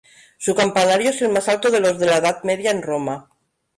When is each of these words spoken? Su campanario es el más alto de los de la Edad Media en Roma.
Su 0.39 0.55
campanario 0.55 1.11
es 1.11 1.21
el 1.21 1.29
más 1.29 1.47
alto 1.47 1.69
de 1.69 1.79
los 1.79 1.99
de 1.99 2.07
la 2.07 2.17
Edad 2.17 2.41
Media 2.43 2.71
en 2.71 2.81
Roma. 2.81 3.29